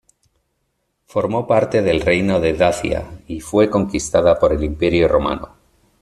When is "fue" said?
3.39-3.69